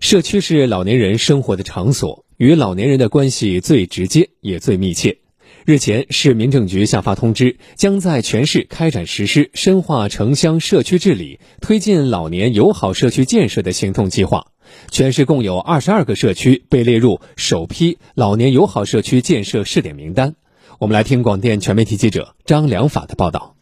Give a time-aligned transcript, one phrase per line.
[0.00, 5.18] 社区是老年人生活的场所，与老年人的关系最直接也最密切。
[5.64, 14.48] 日前，市民政局下发通知，将在全市开展实施深化城乡社区治理、推进老年友好社区建设的行动计划。
[14.90, 20.34] 全市共有二十二个社区被列入首批老年友好社区建设试点名单。
[20.78, 23.54] 我们来听广电全媒体记者张良法的报道。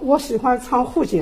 [0.00, 1.20] 我喜欢唱沪剧。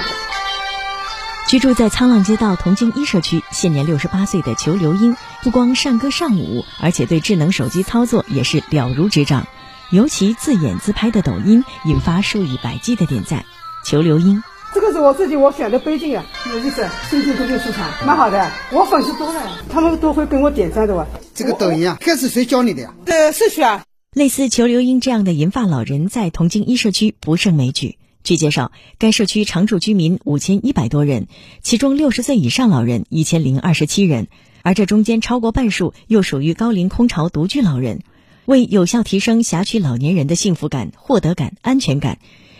[1.49, 9.47] 居住在沧浪街道同京一社区，现年六十八岁的裘刘英，不光善歌善舞，而且对智能手机操作也是了如指掌。
[9.93, 13.45] 尤其自演自拍的抖音，引发数以百计的点赞。
[13.85, 14.43] 裘刘英，
[14.75, 18.51] 这个是我自己我选的背景啊，有意思，心情特别舒畅，蛮好的。
[18.73, 19.41] 我粉丝多了，
[19.71, 21.07] 他们都会给我点赞的哇。
[21.33, 22.93] 这个抖音啊，开始谁教你的呀？
[23.05, 23.85] 呃，社区啊。
[24.13, 27.99] 类似裘刘英这样的银发老人，在同京一社区不胜枚举。
[28.27, 31.29] 据介绍，该社区常住居民五千一百多人，
[31.63, 34.27] 其中六十岁以上老人一千零二十七人，
[34.63, 38.01] 而这中间超过半数又属于高龄空巢独居老人。
[38.45, 42.19] 为有效提升辖区老年人的幸福感、获得感、安全感，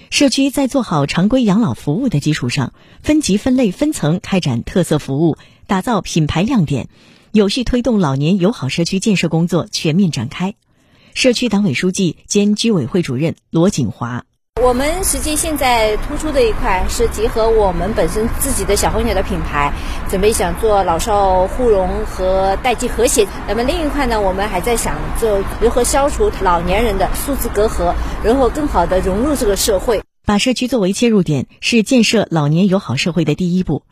[0.09, 5.37] 社区在做好常规养老服务的基础上，分级分类分层开展特色服务，
[5.67, 6.89] 打造品牌亮点，
[7.33, 10.55] 有序推动老年友好社区建设工作全面展开。
[11.13, 14.26] 社区党委书记兼居委会主任罗锦华。
[14.67, 19.73] 我们实际现在突出的一块是结合我们本身自己的小红鸟的品牌，
[20.11, 23.29] 准备想做老少互融和代际和谐。
[23.47, 30.03] 那么另一块呢，我们还在想做如何消除老年人的数字隔阂，如何更好的融入这个社会。
[30.25, 33.83] 把社区作为切入点，是建设老年友好社会的第一步。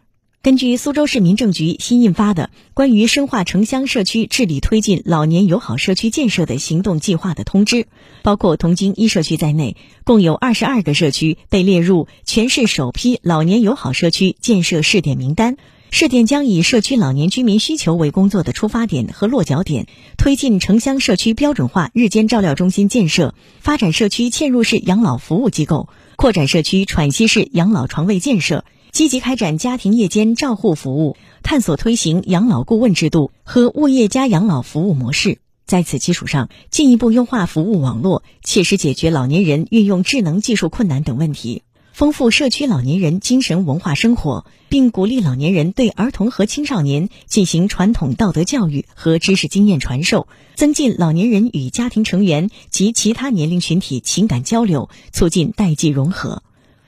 [0.45, 7.87] 根据苏州市民政局新印发的《关于深化城乡社区治理推进老年友好社区建设的行动计划》的通知，
[8.23, 15.57] 包括同京一社区在内，共有二十二个社区被列入全市首批老年友好社区建设试点名单。
[15.91, 19.87] 试点将以社区老年居民需求为工作的出发点和落脚点，
[20.19, 28.67] 推进城乡社区标准化日间照料中心建设，发展社区嵌入式养老服务机构，扩展社区喘息式养老床位建设。
[28.95, 35.39] 积极开展家庭夜间照护服务，探索推行养老顾问制度和物业加养老服务模式。
[35.67, 56.45] 在此基础上，进一步优化服务网络，切实解决老年人运用智能技术困难等问题，丰富社区老年人精神文化生活，并鼓励老年人对儿童和青少年进行传统道德教育和知识经验传授，增进老年人与家庭成员及其他年龄群体情感交流，促进代际融合。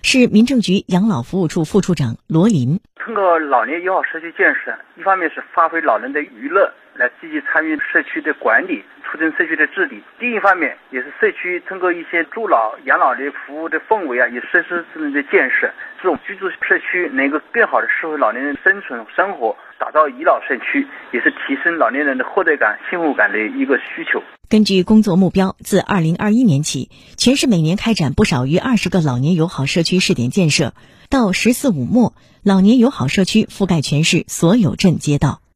[0.09, 15.72] 市民政局养老服务处副处长罗林，通过老年友好社区建设，一方面是发挥老人的娱乐，来积极参与社区的管理，促进社区的治理；另一方面，也是社区通过一些助老、养老的服务的氛围啊，与设施智能的建设，
[16.03, 24.21] 这种居住社区能够更好的适合老年人生存生活，打造宜老社区，也是提升老年人的获得感、幸福感的一个需求。
[24.50, 30.72] 根据工作目标，自二零二一年起，全市每年开展不少于二十个老年友好社区试点建设。
[31.09, 32.15] 到“十四五”末，
[32.47, 35.41] 老年友好社区覆盖全市所有镇街道。